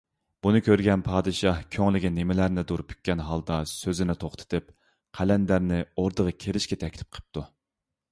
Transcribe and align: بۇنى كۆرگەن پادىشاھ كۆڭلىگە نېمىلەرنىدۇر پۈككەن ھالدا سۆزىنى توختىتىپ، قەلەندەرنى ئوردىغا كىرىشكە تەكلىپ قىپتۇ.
بۇنى 0.45 0.59
كۆرگەن 0.67 1.01
پادىشاھ 1.07 1.57
كۆڭلىگە 1.75 2.09
نېمىلەرنىدۇر 2.13 2.83
پۈككەن 2.93 3.21
ھالدا 3.27 3.57
سۆزىنى 3.73 4.15
توختىتىپ، 4.23 4.73
قەلەندەرنى 5.19 5.79
ئوردىغا 5.89 6.35
كىرىشكە 6.45 6.79
تەكلىپ 6.87 7.13
قىپتۇ. 7.19 7.45